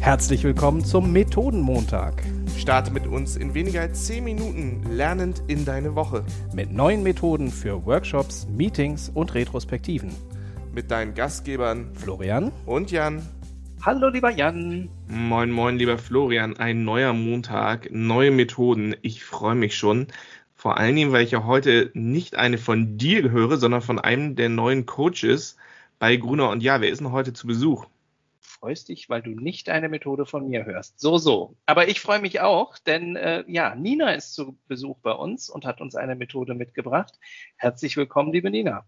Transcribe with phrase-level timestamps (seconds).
[0.00, 2.22] Herzlich willkommen zum Methodenmontag.
[2.56, 6.24] Starte mit uns in weniger als 10 Minuten lernend in deine Woche.
[6.54, 10.14] Mit neuen Methoden für Workshops, Meetings und Retrospektiven.
[10.72, 13.26] Mit deinen Gastgebern Florian und Jan.
[13.82, 14.88] Hallo lieber Jan.
[15.08, 16.56] Moin, moin, lieber Florian.
[16.56, 18.94] Ein neuer Montag, neue Methoden.
[19.02, 20.06] Ich freue mich schon.
[20.54, 24.36] Vor allen Dingen, weil ich ja heute nicht eine von dir höre, sondern von einem
[24.36, 25.56] der neuen Coaches
[25.98, 26.80] bei Gruner und Ja.
[26.80, 27.86] Wer ist denn heute zu Besuch?
[28.56, 30.98] Freust dich, weil du nicht eine Methode von mir hörst.
[30.98, 31.56] So, so.
[31.66, 35.64] Aber ich freue mich auch, denn äh, ja, Nina ist zu Besuch bei uns und
[35.64, 37.18] hat uns eine Methode mitgebracht.
[37.56, 38.86] Herzlich willkommen, liebe Nina.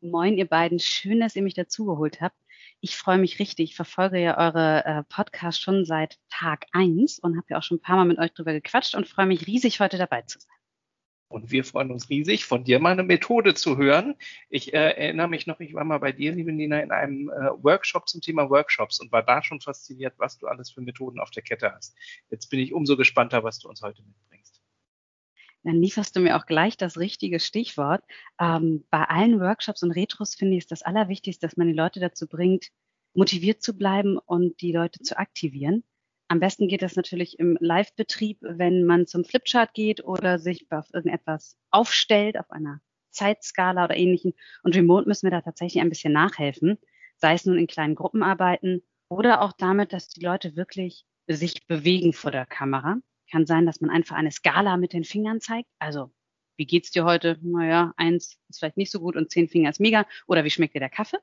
[0.00, 0.78] Moin, ihr beiden.
[0.78, 2.36] Schön, dass ihr mich dazugeholt habt.
[2.80, 3.70] Ich freue mich richtig.
[3.70, 7.78] Ich verfolge ja eure äh, Podcasts schon seit Tag eins und habe ja auch schon
[7.78, 10.59] ein paar Mal mit euch drüber gequatscht und freue mich riesig, heute dabei zu sein.
[11.30, 14.16] Und wir freuen uns riesig, von dir mal eine Methode zu hören.
[14.48, 17.50] Ich äh, erinnere mich noch, ich war mal bei dir, liebe Nina, in einem äh,
[17.62, 21.30] Workshop zum Thema Workshops und war da schon fasziniert, was du alles für Methoden auf
[21.30, 21.96] der Kette hast.
[22.30, 24.60] Jetzt bin ich umso gespannter, was du uns heute mitbringst.
[25.62, 28.02] Dann lieferst du mir auch gleich das richtige Stichwort.
[28.40, 32.00] Ähm, bei allen Workshops und Retros finde ich es das Allerwichtigste, dass man die Leute
[32.00, 32.70] dazu bringt,
[33.14, 35.84] motiviert zu bleiben und die Leute zu aktivieren.
[36.30, 40.86] Am besten geht das natürlich im Live-Betrieb, wenn man zum Flipchart geht oder sich auf
[40.94, 44.34] irgendetwas aufstellt, auf einer Zeitskala oder ähnlichen.
[44.62, 46.78] Und remote müssen wir da tatsächlich ein bisschen nachhelfen,
[47.16, 52.12] sei es nun in kleinen Gruppenarbeiten oder auch damit, dass die Leute wirklich sich bewegen
[52.12, 52.98] vor der Kamera.
[53.28, 55.68] Kann sein, dass man einfach eine Skala mit den Fingern zeigt.
[55.80, 56.12] Also,
[56.56, 57.40] wie geht's dir heute?
[57.42, 60.06] Naja, eins ist vielleicht nicht so gut und zehn Finger ist mega.
[60.28, 61.18] Oder wie schmeckt dir der Kaffee?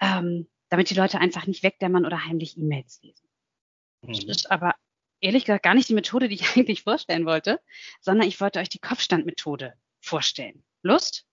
[0.00, 3.27] Ähm, damit die Leute einfach nicht wegdämmern oder heimlich E-Mails lesen.
[4.02, 4.30] Das mhm.
[4.30, 4.74] ist aber
[5.20, 7.60] ehrlich gesagt gar nicht die Methode, die ich eigentlich vorstellen wollte,
[8.00, 10.62] sondern ich wollte euch die Kopfstandmethode vorstellen.
[10.82, 11.24] Lust?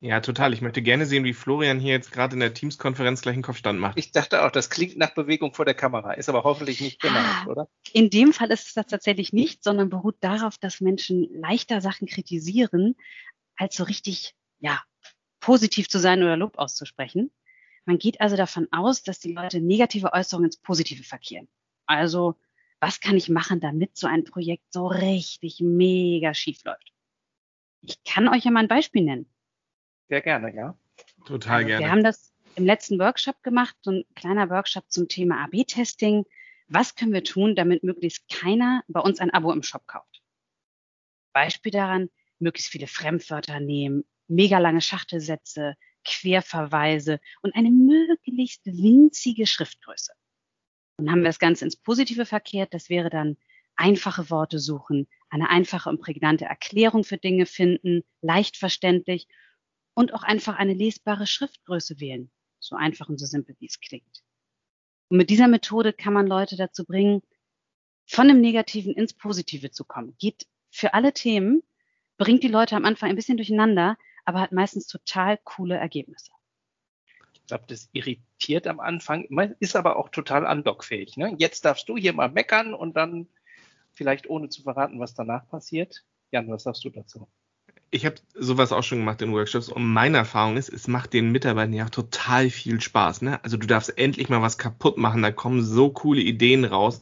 [0.00, 0.52] Ja, total.
[0.52, 3.80] Ich möchte gerne sehen, wie Florian hier jetzt gerade in der Teams-Konferenz gleich einen Kopfstand
[3.80, 3.98] macht.
[3.98, 7.26] Ich dachte auch, das klingt nach Bewegung vor der Kamera, ist aber hoffentlich nicht gemeint,
[7.26, 7.68] ah, oder?
[7.92, 12.06] In dem Fall ist es das tatsächlich nicht, sondern beruht darauf, dass Menschen leichter Sachen
[12.06, 12.94] kritisieren,
[13.56, 14.82] als so richtig, ja,
[15.40, 17.30] positiv zu sein oder Lob auszusprechen.
[17.86, 21.48] Man geht also davon aus, dass die Leute negative Äußerungen ins Positive verkehren.
[21.86, 22.36] Also,
[22.80, 26.92] was kann ich machen, damit so ein Projekt so richtig mega schief läuft?
[27.80, 29.30] Ich kann euch ja mal ein Beispiel nennen.
[30.08, 30.76] Sehr gerne, ja.
[31.24, 31.84] Total also, gerne.
[31.84, 36.24] Wir haben das im letzten Workshop gemacht, so ein kleiner Workshop zum Thema AB-Testing.
[36.68, 40.22] Was können wir tun, damit möglichst keiner bei uns ein Abo im Shop kauft?
[41.32, 50.12] Beispiel daran, möglichst viele Fremdwörter nehmen, mega lange Schachtelsätze, Querverweise und eine möglichst winzige Schriftgröße.
[50.98, 52.72] Und haben wir das Ganze ins Positive verkehrt.
[52.72, 53.36] Das wäre dann
[53.76, 59.28] einfache Worte suchen, eine einfache und prägnante Erklärung für Dinge finden, leicht verständlich
[59.94, 62.30] und auch einfach eine lesbare Schriftgröße wählen.
[62.58, 64.22] So einfach und so simpel, wie es klingt.
[65.08, 67.22] Und mit dieser Methode kann man Leute dazu bringen,
[68.06, 70.16] von dem Negativen ins Positive zu kommen.
[70.18, 71.62] Geht für alle Themen,
[72.16, 76.30] bringt die Leute am Anfang ein bisschen durcheinander, aber hat meistens total coole Ergebnisse.
[77.46, 79.24] Ich glaube, das irritiert am Anfang,
[79.60, 81.16] ist aber auch total andockfähig.
[81.16, 81.36] Ne?
[81.38, 83.28] Jetzt darfst du hier mal meckern und dann
[83.92, 86.02] vielleicht ohne zu verraten, was danach passiert.
[86.32, 87.28] Jan, was sagst du dazu?
[87.92, 91.30] Ich habe sowas auch schon gemacht in Workshops und meine Erfahrung ist, es macht den
[91.30, 93.22] Mitarbeitern ja total viel Spaß.
[93.22, 93.38] Ne?
[93.44, 97.00] Also du darfst endlich mal was kaputt machen, da kommen so coole Ideen raus.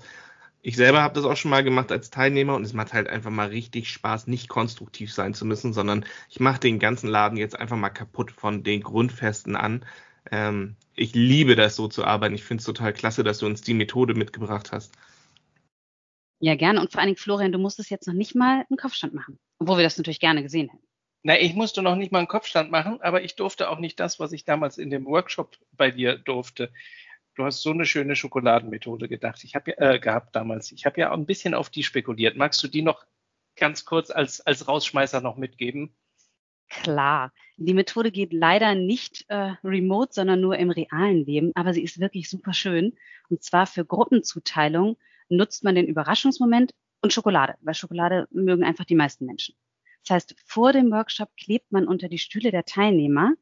[0.60, 3.30] Ich selber habe das auch schon mal gemacht als Teilnehmer und es macht halt einfach
[3.30, 7.58] mal richtig Spaß, nicht konstruktiv sein zu müssen, sondern ich mache den ganzen Laden jetzt
[7.58, 9.86] einfach mal kaputt von den Grundfesten an.
[10.30, 12.34] Ähm, ich liebe das so zu arbeiten.
[12.34, 14.92] Ich finde es total klasse, dass du uns die Methode mitgebracht hast.
[16.40, 16.80] Ja, gerne.
[16.80, 19.78] Und vor allen Dingen, Florian, du musstest jetzt noch nicht mal einen Kopfstand machen, obwohl
[19.78, 20.84] wir das natürlich gerne gesehen hätten.
[21.22, 24.20] Na, ich musste noch nicht mal einen Kopfstand machen, aber ich durfte auch nicht das,
[24.20, 26.70] was ich damals in dem Workshop bei dir durfte.
[27.34, 29.42] Du hast so eine schöne Schokoladenmethode gedacht.
[29.42, 30.70] Ich habe ja, äh, gehabt damals.
[30.70, 32.36] Ich habe ja auch ein bisschen auf die spekuliert.
[32.36, 33.06] Magst du die noch
[33.56, 35.96] ganz kurz als, als Rausschmeißer noch mitgeben?
[36.68, 41.82] Klar, die Methode geht leider nicht äh, remote, sondern nur im realen Leben, aber sie
[41.82, 42.94] ist wirklich super schön.
[43.28, 44.96] Und zwar für Gruppenzuteilung
[45.28, 46.72] nutzt man den Überraschungsmoment
[47.02, 49.54] und Schokolade, weil Schokolade mögen einfach die meisten Menschen.
[50.02, 53.34] Das heißt, vor dem Workshop klebt man unter die Stühle der Teilnehmer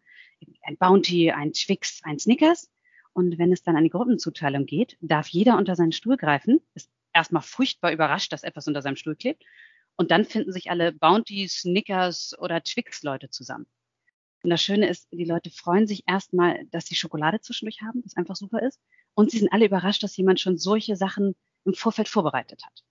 [0.63, 2.71] ein Bounty, ein Twix, ein Snickers.
[3.13, 6.91] Und wenn es dann an die Gruppenzuteilung geht, darf jeder unter seinen Stuhl greifen, ist
[7.13, 9.45] erstmal furchtbar überrascht, dass etwas unter seinem Stuhl klebt
[9.97, 13.67] und dann finden sich alle Bounty, Snickers oder Twix-Leute zusammen.
[14.43, 18.17] Und das Schöne ist, die Leute freuen sich erstmal, dass sie Schokolade zwischendurch haben, was
[18.17, 18.81] einfach super ist.
[19.15, 22.83] Und sie sind alle überrascht, dass jemand schon solche Sachen im Vorfeld vorbereitet hat.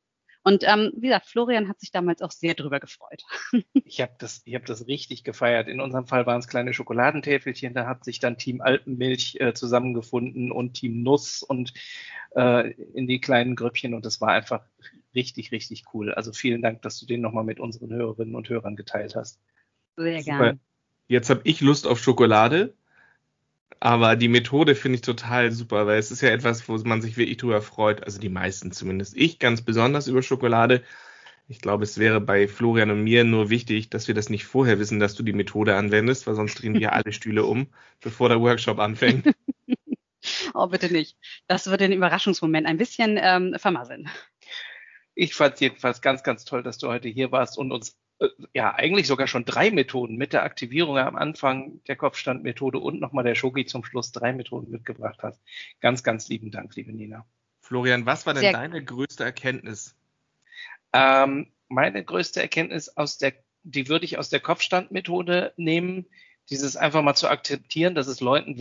[0.43, 3.23] Und ähm, wie gesagt, Florian hat sich damals auch sehr drüber gefreut.
[3.85, 5.67] ich habe das, ich hab das richtig gefeiert.
[5.67, 7.73] In unserem Fall waren es kleine Schokoladentäfelchen.
[7.73, 11.43] Da hat sich dann Team Alpenmilch äh, zusammengefunden und Team Nuss.
[11.43, 11.73] Und
[12.35, 14.63] äh, in die kleinen Grüppchen und das war einfach
[15.13, 16.13] richtig, richtig cool.
[16.13, 19.39] Also vielen Dank, dass du den nochmal mit unseren Hörerinnen und Hörern geteilt hast.
[19.97, 20.59] Sehr gerne.
[21.07, 22.73] Jetzt habe ich Lust auf Schokolade,
[23.81, 27.17] aber die Methode finde ich total super, weil es ist ja etwas, wo man sich
[27.17, 28.03] wirklich drüber freut.
[28.03, 29.17] Also die meisten zumindest.
[29.17, 30.83] Ich ganz besonders über Schokolade.
[31.47, 34.77] Ich glaube, es wäre bei Florian und mir nur wichtig, dass wir das nicht vorher
[34.77, 37.67] wissen, dass du die Methode anwendest, weil sonst drehen wir alle Stühle um,
[38.01, 39.33] bevor der Workshop anfängt.
[40.53, 41.17] oh, bitte nicht.
[41.47, 44.09] Das würde den Überraschungsmoment ein bisschen ähm, vermasseln.
[45.15, 47.97] Ich fand es jedenfalls ganz, ganz toll, dass du heute hier warst und uns
[48.53, 53.23] ja eigentlich sogar schon drei Methoden mit der Aktivierung am Anfang der Kopfstandmethode und nochmal
[53.23, 55.41] der Shogi zum Schluss drei Methoden mitgebracht hast.
[55.79, 57.25] Ganz, ganz lieben Dank, liebe Nina.
[57.61, 59.95] Florian, was war denn Sehr deine größte Erkenntnis
[60.93, 63.33] ähm, meine größte Erkenntnis aus der,
[63.63, 66.05] die würde ich aus der Kopfstandmethode nehmen,
[66.49, 68.59] dieses einfach mal zu akzeptieren, dass es Leuten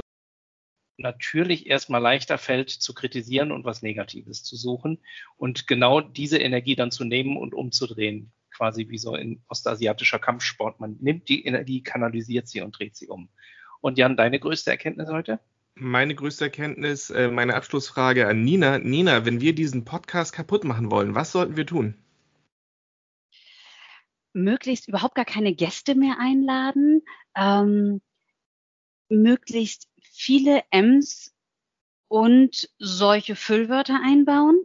[0.97, 4.99] natürlich erstmal leichter fällt zu kritisieren und was Negatives zu suchen
[5.37, 8.31] und genau diese Energie dann zu nehmen und umzudrehen,
[8.61, 10.81] quasi wie so in ostasiatischer Kampfsport.
[10.81, 13.31] Man nimmt die Energie, kanalisiert sie und dreht sie um.
[13.81, 15.41] Und Jan, deine größte Erkenntnis heute?
[15.75, 18.79] Meine größte Erkenntnis, äh, meine Abschlussfrage an Nina.
[18.79, 21.95] Nina, wenn wir diesen Podcast kaputt machen wollen, was sollten wir tun?
[24.33, 27.03] möglichst überhaupt gar keine Gäste mehr einladen,
[27.35, 28.01] ähm,
[29.09, 31.35] möglichst viele Ms
[32.09, 34.65] und solche Füllwörter einbauen.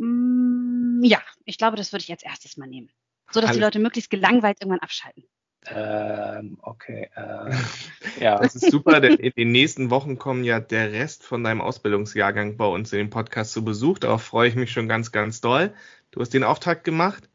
[0.00, 2.90] Mm, ja, ich glaube, das würde ich als erstes mal nehmen.
[3.30, 3.58] So dass Alles.
[3.58, 5.24] die Leute möglichst gelangweilt irgendwann abschalten.
[5.66, 7.10] Ähm, okay.
[7.14, 7.54] Äh,
[8.20, 8.38] ja.
[8.38, 12.56] Das ist super, denn in den nächsten Wochen kommen ja der Rest von deinem Ausbildungsjahrgang
[12.56, 13.98] bei uns in dem Podcast zu Besuch.
[13.98, 15.74] Darauf freue ich mich schon ganz, ganz doll.
[16.12, 17.28] Du hast den Auftakt gemacht.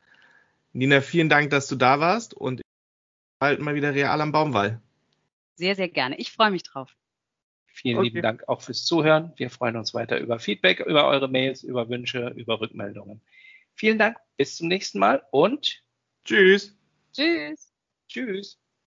[0.74, 2.62] Nina, vielen Dank, dass du da warst und
[3.40, 4.82] bald mal wieder real am Baumwall.
[5.54, 6.18] Sehr, sehr gerne.
[6.18, 6.96] Ich freue mich drauf.
[7.75, 8.07] Vielen okay.
[8.07, 9.33] lieben Dank auch fürs Zuhören.
[9.36, 13.22] Wir freuen uns weiter über Feedback, über eure Mails, über Wünsche, über Rückmeldungen.
[13.74, 15.83] Vielen Dank, bis zum nächsten Mal und
[16.24, 16.74] tschüss.
[17.12, 17.74] Tschüss.
[18.07, 18.65] Tschüss.